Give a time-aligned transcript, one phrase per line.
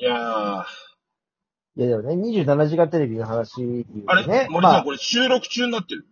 [0.00, 0.64] いやー、
[1.76, 4.46] いやでもね、27時間テレビの話っていうあれ、ね。
[4.48, 6.06] 森さん、まあこれ収録中になってる？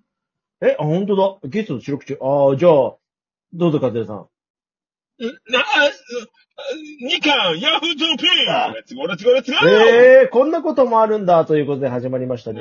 [0.61, 1.49] え、あ、本当だ。
[1.49, 2.19] ゲストの収録中。
[2.21, 2.73] ああ、じゃあ、
[3.55, 4.17] どうぞ、かずさん。
[4.17, 4.21] ん
[5.51, 5.63] な、あ、
[7.03, 12.61] 2巻、ヤフートピンレッツゴーレッツゴーレッツゴーええー、こんなこともあるんだ、ということで始まりました、ね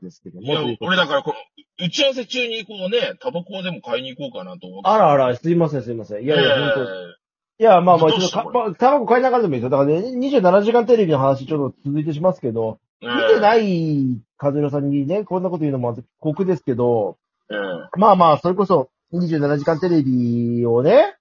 [0.00, 0.52] ですけども。
[0.52, 1.36] えいや俺だからこの、
[1.84, 4.88] 打ち合わせ中にこうね、タバコでも買いに行こうかなと思って。
[4.88, 6.22] あらあら、すいません、すいません。
[6.22, 7.19] いいやいや、本当
[7.60, 9.78] いや、まあまあ、ちょっとまあ、タバコ買いながらでもいいですよ。
[9.78, 13.40] だからね、27時間テレビの話ちょっと続いてしますけど、見てい。
[13.40, 17.18] ないカズロさんにね、こんなこと言うのも酷ですけど、
[17.50, 21.16] ええまあまあ、それこそ27時間テレビをね、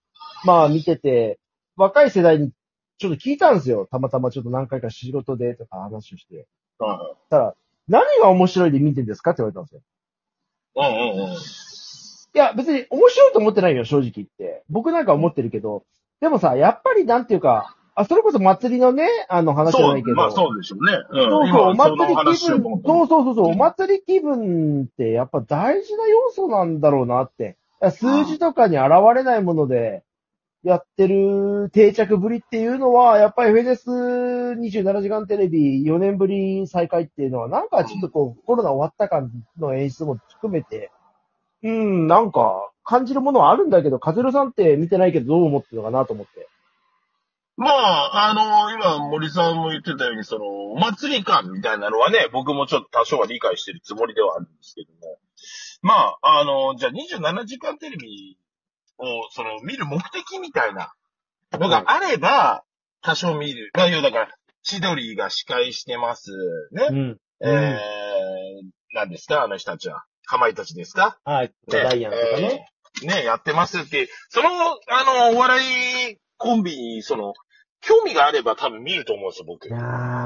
[0.45, 1.39] まあ見てて、
[1.75, 2.51] 若い世代に
[2.99, 3.85] ちょっと聞いたんですよ。
[3.91, 6.47] たまたまちょっと何回か仕事でとか話をして。
[6.77, 7.55] はたら、
[7.89, 9.81] 何が面白いで見てんですかって言われたんですよ。
[9.81, 11.35] いうんうんうん。
[11.35, 11.37] い
[12.33, 14.63] や、別に面白いと思ってないよ、正直言って。
[14.69, 15.83] 僕なんか思ってるけど、
[16.21, 20.15] でもさ、やっぱりなんていうか、あ、それこそ祭りのね、あの話じゃないけ、ど。
[20.15, 20.93] まあそうでしょうね。
[21.09, 21.29] うん。
[21.29, 27.57] そうそう、今お祭り気分、そうそうそうそう、お祭り気分ってやっぱ大事な要素なんだろうなって。
[27.91, 30.03] 数字とかに現れないもので
[30.63, 40.91] やってる定着ぶりっていうのは、やっぱり FNS27 時間テレビ4年ぶり再開っていうのは、なんかちょっとこう、コロナ終わった感の演出も含めて、
[41.63, 46.47] うん、なんか感じるものはあるんだけど、カズルさんって見てないけどどう思ってるのかなと思って。
[47.55, 55.19] まあ、あの、今、森さんも言ってたように、その、お祭り感みたいなのはね、僕もちょっと多少は理解してるつもりではあるんですけども。
[55.81, 58.37] まあ、あの、じゃあ27時間テレビ
[58.97, 60.93] を、その、見る目的みたいな
[61.51, 62.63] のがあれば、
[63.01, 63.71] 多少見る。
[63.75, 64.29] まあ、要はだから、
[64.63, 66.31] 千鳥が司会してます。
[66.71, 66.87] ね。
[66.89, 67.17] ん。
[67.41, 69.43] えー、何ですか？
[69.43, 70.03] あの人たちは。
[70.25, 71.17] かまいたちですか？
[71.23, 71.53] はい。
[71.67, 72.67] ダイアンとかね。
[73.03, 75.59] えーね、やってますって、その、あの、お笑
[76.13, 77.33] いコンビに、その、
[77.81, 79.71] 興味があれば多分見ると思うんですよ、僕い。
[79.71, 79.77] や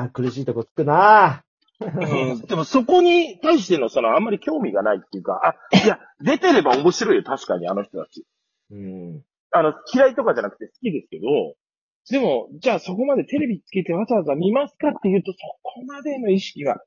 [0.07, 1.43] ー、苦しいとこつくな
[1.79, 8.23] うんでもそこに対しての、その、あんまり興味がないっていうか、あ、いや、出てれば面白いよ、確かに、あの人たち。
[8.71, 9.21] うん。
[9.51, 11.23] あの、嫌いとかじゃなくて好きですけど、
[12.09, 16.81] でも、じゃあそこまでテレビつけてわざわざ見ますかっていうと、そこまでの意識は、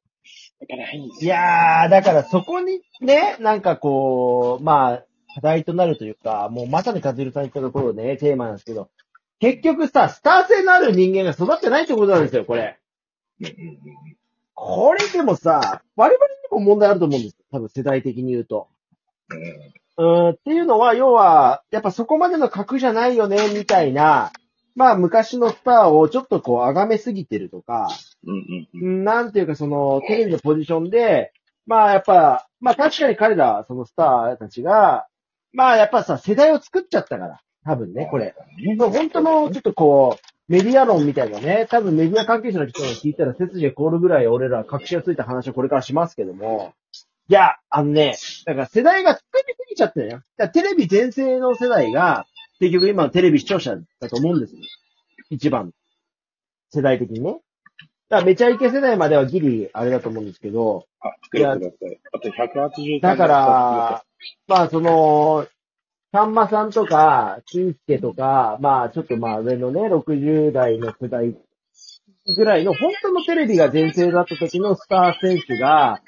[0.60, 1.34] やっぱないんですいよ。
[1.34, 5.04] やー、だからそこにね、なんかこう、まあ、
[5.36, 8.88] 課題となるというか、もうまさにカズルさん言ったところね、テーマなんですけど、
[9.38, 12.78] 結局さ、スター性のある人間が育ってないってことなんですよ、これ。
[14.54, 16.26] これでもさ、我々
[16.58, 17.44] にも問題あると思うんですよ。
[17.52, 18.68] 多分世代的に言うと。
[19.98, 24.32] うーん、っていうのは、要は、やっぱそこまでの格じゃないよね、みたいな、
[24.74, 27.88] まあ昔のスターをちょっとこう、崇めすぎてるとか、
[28.72, 31.32] なんていうかその、テレビのポジションで、
[31.66, 35.06] まあやっぱ、まあ確かに彼ら、そのスターたちが、
[35.56, 38.34] まあやっぱさ、世代を作っちゃったから、多分ね、これ。
[38.78, 46.74] 本当の、ちょっとこう、メディア論みたいなね、多分メディア関係者の人が聞いたら、切除凍るぐらい俺ら確信がついた話をこれからしますけども、
[47.28, 50.12] いや、あのね、だから世代が作りすぎちゃってるよ。
[50.12, 52.26] だからテレビ全盛の世代が、
[52.60, 54.60] 結局今のテレビ視聴者だと思うんですよ。
[55.30, 55.72] 一番。
[56.68, 57.40] 世代的にね。
[58.08, 62.00] だからめちゃイケ世代まではギリ、あれだと思うんですけど、あ、作ってください。
[62.12, 64.04] あと180だから、
[64.46, 65.46] まあその、
[66.12, 71.34] さんまさんとか、金助とか、まあちょっとまあ上のね、60代の世代
[72.36, 76.00] ぐらいの本当のテレビが全盛だった時のスター選手が、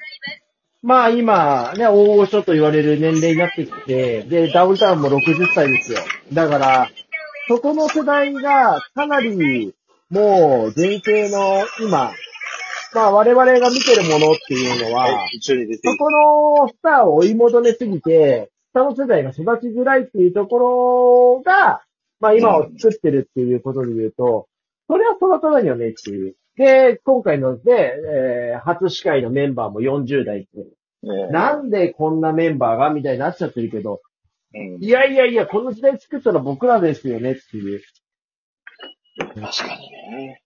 [0.81, 5.99] まあ今ね、大御所と言われる年齢になってきて、で、ダウンタウンも60歳ですよ。
[6.31, 6.89] だから、
[7.49, 9.75] そこの世代がかなり
[10.09, 12.11] もう全盛の今、
[12.93, 21.83] まあ我々が見てるものっていうのは、はい、一緒に出てそこのスターを追い求めすぎて、下の世代が育ちづらいっていうところが、
[22.19, 24.47] まあ今を作ってるっていうことで言うと、
[24.87, 26.35] それは育たないよねっていう。
[26.57, 30.47] で、今回ので、えー初司会のメンバーも40代って、
[31.03, 34.01] ねなんでこんなメンバーがみたいになっちゃってるけど、
[34.55, 37.81] うんいやいやいや、この時代作ったの僕らですよねっていう。
[39.19, 40.41] 確かにね。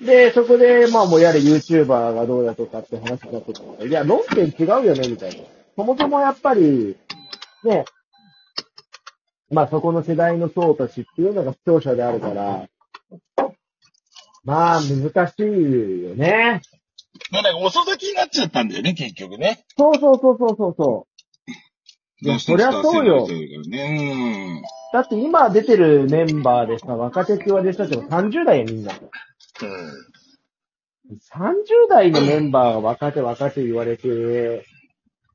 [0.00, 5.44] で、そこで、まあもうやれ YouTuber がどうだとかって話になってたいや、論点違うよね、みたいな。
[5.76, 6.96] そもそもやっぱり、
[7.64, 7.84] ね、
[9.50, 12.68] まあそこの世代の層たちっていうのが視聴者であるから、
[14.44, 16.60] まあ難しいよね。
[17.32, 19.64] まあなんか遅咲きになっちゃったんだよね、結局ね。
[19.76, 21.07] そうそうそうそうそうそう。
[22.20, 24.62] いやそりゃそうよね。
[24.92, 28.92] だって今出てるメンバーでさ、若手って言われる人たちも30代よ、みんな。
[28.92, 29.68] うん。
[29.68, 31.18] うん。
[31.32, 34.64] 30代のメンバーが若手若手言われて、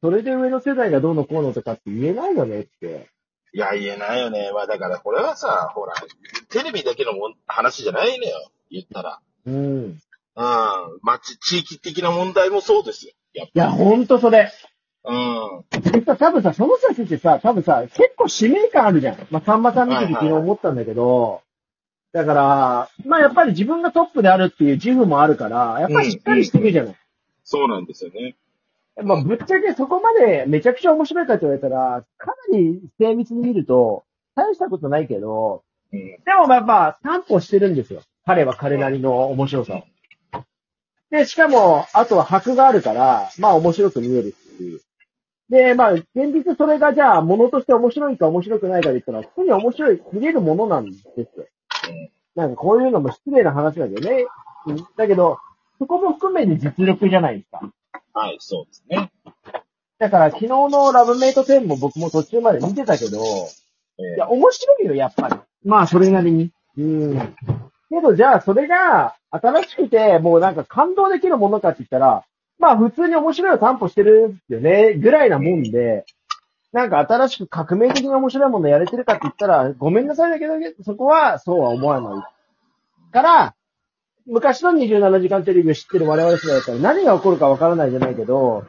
[0.01, 3.09] それで上の世代がどうのこうのとかって言えないよねって。
[3.53, 4.51] いや、言えないよね。
[4.53, 5.93] まあだからこれはさ、ほら、
[6.49, 8.51] テレビだけのもん話じゃないのよ。
[8.69, 9.21] 言ったら。
[9.45, 9.55] うん。
[9.55, 9.99] うん。
[11.03, 13.13] 町、地域的な問題もそうですよ。
[13.33, 14.51] やっいや、ほんとそれ。
[15.03, 15.11] ぱ。
[15.11, 15.63] うん。
[15.81, 19.27] 実は多分さ、その人たちってさ、多分さ、結構使命感あるじゃん。
[19.31, 21.41] まあ、さんまさん見てて昨日思ったんだけど、
[22.13, 26.95] だから、まあやっぱり自分がトップであるっていう自負もあるから、やっぱりしっかりしてるじゃない。
[27.43, 28.35] そうなんですよね。
[29.01, 34.03] まあぶっちゃけそこまでめちゃくちゃ面白いかって言われたら、かなり精密に見ると、
[34.35, 35.99] 大したことないけど、うん。
[35.99, 38.03] でもまあまあ、担保してるんですよ。
[38.25, 39.83] 彼は彼なりの面白さを。
[41.09, 44.81] で、しかも、あとは箔があるから、まあ面白く見えるし。
[45.53, 51.13] で、まあ、現実それがじゃあ、ものとして面白いか面白くないかで言ったら、普通に面白い、見れるものなんですよ。
[52.35, 54.25] なんかこういうのも失礼な話だけどね。
[54.65, 55.37] うんだけど、
[55.77, 57.71] そこも含めて実力じゃないですか。
[58.13, 59.11] はい、そうですね。
[59.99, 63.19] だから昨日のラブメイト10も僕も途中まで見てたけど、
[63.99, 65.35] えいや、面白いよ、やっぱり。
[65.63, 66.51] まあ、それなりに。
[66.77, 67.35] うん。
[67.89, 72.25] けど、じゃあ、それが、新しくて、もうなんか感動できるものかって言ったら、
[72.59, 76.05] まあ、普通に面白いを担保してるよね、ぐらいなもんで、
[76.71, 80.53] なんか新しく革命的に面白いものやれてるかって言ったら、ごめんなさいだけど、
[80.83, 83.11] そこは、そうは思わない。
[83.11, 83.55] から、
[84.25, 88.65] 昔の27時間テレビを知ってる我々世代だったら何が起こるかわからないじゃないけど、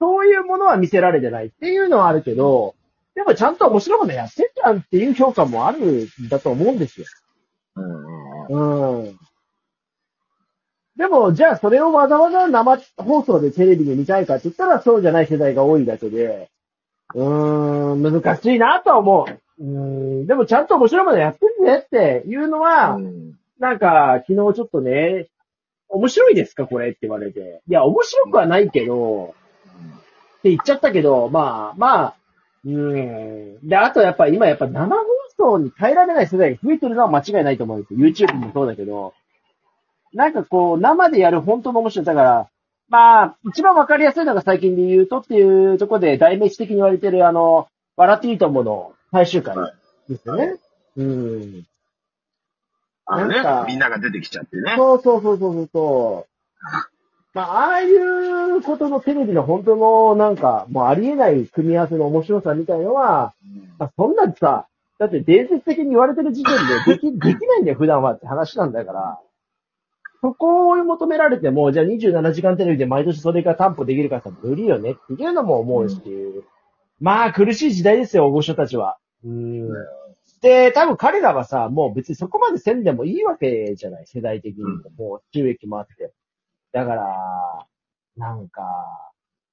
[0.00, 2.74] そういうものは見せられてないっていうのはあるけど、
[3.14, 7.06] でもちゃんと面白いものやってんじゃんっていう評価もあるんだと思うんですよ。
[7.76, 9.02] うんうんうん。
[9.04, 9.18] うん。
[10.96, 16.50] でも、じゃあそれをわざわざ生放送でテレビで見たいかって言ったらそうじゃない世代が多いだけで、
[17.14, 19.62] うーん、難しいなとは思う。
[19.62, 25.28] うーん、でもちゃんと面白いものやってんねっていうのは、うんなんか、昨日ちょっとね、
[25.88, 27.62] 面白いですかこれって言われて。
[27.68, 29.36] いや、面白くはないけど、
[30.38, 32.14] って言っちゃったけど、まあ、まあ、
[32.64, 33.68] うーん。
[33.68, 35.04] で、あとやっぱ今やっぱ生放
[35.38, 38.00] 送に耐えられない世代が増えてるのは間違いないと思うんですよ。
[38.00, 39.14] YouTube もそうだけど。
[40.14, 42.06] なんかこう、生でやる本当の面白い。
[42.06, 42.48] だから、
[42.88, 49.56] まあ、一番わかりやすいのが最近で言うとっていうところで代名詞的に言われてるあの、笑っていいともの最終回
[50.08, 50.56] ですよね。
[50.96, 51.66] うん。
[53.06, 54.74] あのねなんか、みんなが出てきちゃってね。
[54.76, 56.32] そうそうそうそうそう。
[57.34, 63.32] まあ、ああいうことのテレビの本当のなんか、もうありえない組み合わせの面白さみたいのは、
[63.78, 64.66] まあ、そんなんさ、
[64.98, 66.54] だって伝説的に言われてる時点
[66.86, 69.18] ででき、 できないんだよ、普段はって話なんだから。
[70.22, 76.00] そこを求められても、じゃあ27時間テレビで毎年それが担保できるから無理よねっていうのも思うし、
[77.00, 78.98] まあ苦しい時代ですよ、大御所たちは。
[79.24, 79.68] うん。
[80.40, 84.70] で、多分彼らはさ、もう別にそこまでせんでもいいわけじゃない、世代的にも。
[84.96, 86.12] もう収益もあって。
[86.72, 87.66] だから、
[88.16, 88.62] なんか、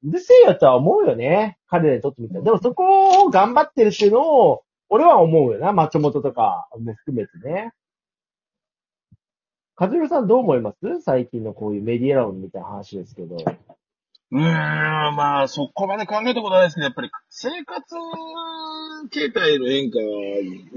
[0.04, 1.58] うるせえよとは思うよね。
[1.68, 2.44] 彼らにとってみたら。
[2.44, 5.74] でもそこを頑張ってるっていうのを、俺は思うよな。
[5.74, 7.74] 松本とかも含めてね。
[9.80, 10.78] 和弘さんどう思います？
[11.06, 13.38] 最近のこういうメディア論みたいな話ですけど。
[14.32, 17.82] うーん、まあ、そこまで考えたことないですけど、やっぱり生活
[19.10, 20.00] 形態の変化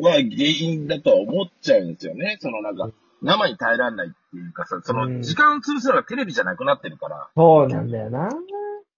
[0.08, 2.38] は原因だとは思っちゃうんですよね。
[2.40, 2.90] そのなんか、
[3.22, 7.28] 生に耐えられないっていうかさ、そうんの時間を潰すのがテレビじゃなくなってるから。
[7.34, 8.28] そうなんだよな。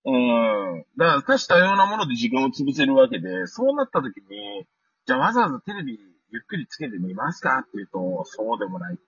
[0.04, 0.84] うん。
[0.98, 4.66] だから多種多様なもので時間を潰せるわけで、そうなった時に、
[5.06, 5.98] じゃあわざわざテレビ
[6.30, 8.98] ゆっくりつけてみますかっていうと、そうでもないっ。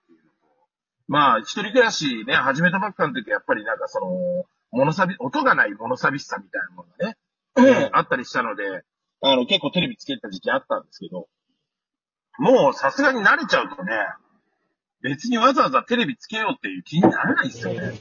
[1.07, 6.89] まあ、一人暮らしね、始めたばっかの時はやっぱりなんかその、物寂、音がない物寂しさみたいなもの
[7.63, 8.83] がね、あったりしたので、
[9.21, 11.27] あの、結構テレビつけた時期あったんですけど、
[12.39, 13.93] もうさすがに慣れちゃうとね、
[15.01, 17.93] 別にわざわざテレビつけようっていう気にならないですよね。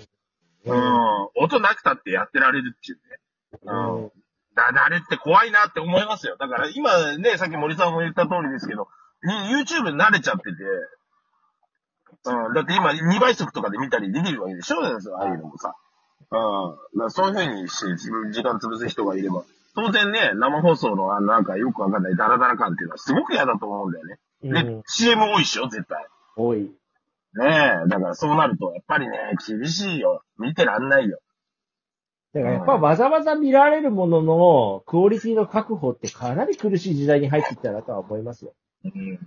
[0.64, 1.28] うん。
[1.36, 3.18] 音なくたってやってられるっていうね。
[3.62, 4.12] うん。
[4.54, 6.36] だ、慣れって怖いなって思いますよ。
[6.38, 8.88] だから今ね、さっき森さんも言った通りですけど、
[9.22, 10.50] に YouTube に慣れちゃってて、
[12.26, 12.54] うん。
[12.54, 14.76] だって今2倍速とかで見たりできるわけでしょ？
[14.82, 14.88] あ
[15.22, 15.74] あいうのもさ。
[16.30, 17.10] うん。
[17.10, 17.96] そういう風にして
[18.32, 24.18] 時間潰す人がいれば、当然ね、生放送のあのなんかよくわかんないダラダラ感っていうのはすごく嫌だと思うんだよね。
[24.42, 24.82] で、うん。
[24.86, 25.68] CM 多いっしょ？
[25.68, 26.06] 絶対。
[26.36, 26.62] 多い。
[26.62, 26.70] ね
[27.84, 27.88] え。
[27.88, 30.22] だからそうなると、やっぱりね、厳しいよ。
[30.38, 31.18] 見てらんないよ。
[32.34, 38.52] だからやっぱわざわざ見られるもののクオリティの確保ってかなり苦しい時代に入ってきたなとは思いますよ。
[38.84, 39.18] うん。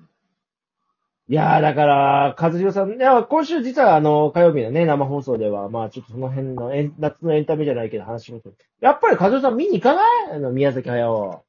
[1.30, 10.32] いやー、だから、和弘さん、いや、今週実はあの、火曜日のね、生放送では、まあちょっとその辺のエン夏のエンタメじゃないけど話しますやっぱり和弘さん見に行かない？
[10.34, 11.44] あの、宮崎駿。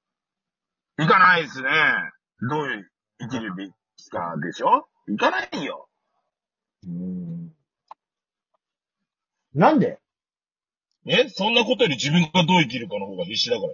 [0.98, 1.68] 行かないですね。
[2.42, 2.90] どういう
[3.22, 4.34] 生きるべきか？
[4.42, 4.86] でしょ？
[5.08, 5.88] 行かないよ。
[6.86, 7.52] うん。
[9.54, 9.98] なんで？
[11.06, 11.26] え？
[11.30, 13.72] そんなことより自分がどう生きるかの方が必死だから。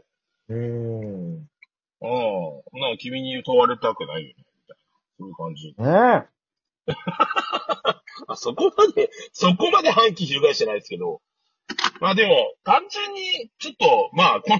[0.50, 0.60] うーん。
[0.60, 1.40] うん。
[1.40, 4.45] な君に問われたくないよね。
[5.18, 5.68] そういう感じ。
[5.68, 6.34] ねま
[8.28, 11.20] あ、 そこまで、そこまで反旗翻してないですけど。
[12.00, 14.58] まあでも、単純に、ちょっと、まあ、この、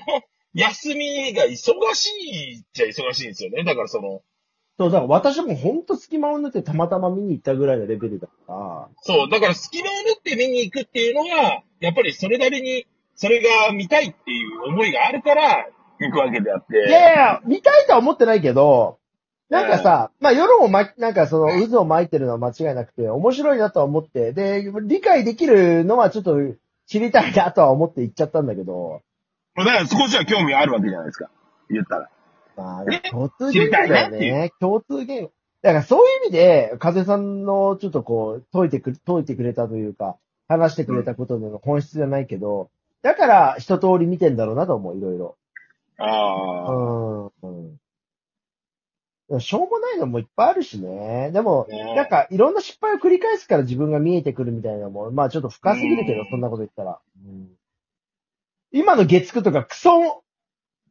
[0.54, 2.08] 休みが忙し
[2.54, 3.62] いっちゃ忙しいんですよね。
[3.62, 4.22] だからその、
[4.78, 8.88] そう、だから私もほんと隙間を縫ってたまたま見に行ったぐらいのレベルだから。
[9.02, 15.66] そう、だから隙間を縫って見に行くっていうのは、やっぱりそれなりに、それが見たいっていう思いがあるから、
[15.98, 16.88] 行くわけであって。
[16.88, 18.98] いやいや、見たいとは思ってないけど、
[19.49, 26.37] なんかさ、まあ夜もま、なんかその渦を巻いてるのは間違いなくて、面白いなとは思って、で、理解できるのはちょっと
[26.87, 29.03] 知りたいなとは思って行っちゃったんだけど、
[29.57, 31.31] だから少しは興味あるわけじゃないですか。
[31.71, 32.11] 言ったら。
[32.57, 34.53] まあね、共通言語だよね。
[34.61, 35.33] 共通言語。
[35.62, 40.17] だからそういう意味で、風さんのちょっとこう、解いてく、解いてくれたというか、
[40.49, 42.71] 話してくれたことの本質じゃないけど、
[43.03, 45.37] だから一通り見てんだろうなと思う、いろいろ。
[45.99, 47.31] ああ。
[47.43, 47.81] うん。
[49.40, 51.30] しょうもないのもいっぱいあるしね。
[51.33, 57.00] でも、ねなんか、いろんな失敗を繰り返すから自分が見えてくるみたいなのも、まあちょっと深すぎるけどう、んそんなこと言ったら。
[57.25, 57.49] うん
[58.73, 60.23] 今の月9とかクソ、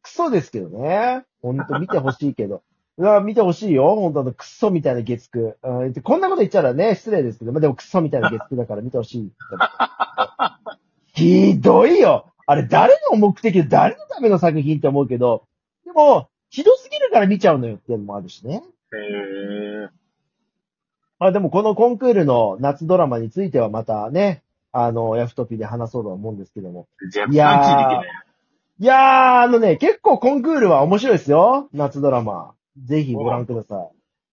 [0.02, 1.24] クソですけどね。
[1.40, 2.62] ほんと見てほしいけど。
[2.98, 3.94] うわ、見てほしいよ。
[3.94, 5.54] ほんとあの、クソみたいな月9。
[5.62, 9.32] うんでこんなこと言っちゃらね、失礼ですけど、まあでもクソみたいな月9だから見てほしい。
[11.14, 12.32] ひどいよ。
[12.46, 15.44] あれ、誰の目的で誰のための作品って思うけど、
[15.84, 18.62] でも、ひどすぎるから見ちゃうのよっていうのもあるしね。
[18.92, 18.96] へ
[19.84, 19.88] え。
[21.18, 26.86] まあでもこのコンクールの夏ドラマについてはまたね、あの、ヤフトピで話そうとは思うんですけども。
[27.08, 27.10] い
[27.62, 28.06] ていけない。
[28.78, 31.70] いやー、あのね、結構コンクールは面白いですよ。
[31.72, 32.52] 夏ドラマ。
[32.84, 33.95] ぜひご覧ください。